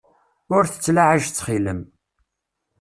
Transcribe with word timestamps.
Ur 0.55 0.63
tettlaɛaj 0.67 1.21
ttxil-m. 1.25 1.81